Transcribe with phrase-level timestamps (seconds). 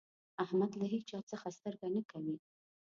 [0.43, 2.35] احمد له هيچا څځه سترګه نه کوي.